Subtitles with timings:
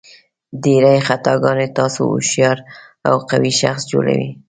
[0.63, 2.57] ډېرې خطاګانې تاسو هوښیار
[3.09, 4.29] او قوي شخص جوړوي.